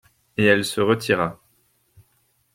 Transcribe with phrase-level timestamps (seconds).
[0.35, 1.39] Et elle se retira.